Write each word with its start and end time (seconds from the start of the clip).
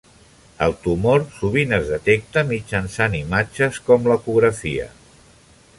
El 0.67 0.71
tumor 0.85 1.17
sovint 1.35 1.75
es 1.77 1.91
detecta 1.91 2.45
mitjançant 2.53 3.19
imatges 3.21 3.81
com 3.91 4.09
l'ecografia. 4.13 4.89